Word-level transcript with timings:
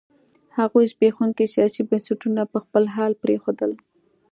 هغوی 0.57 0.85
زبېښونکي 0.91 1.45
سیاسي 1.55 1.81
بنسټونه 1.89 2.41
په 2.51 2.57
خپل 2.63 2.83
حال 2.95 3.13
پرېښودل. 3.23 3.71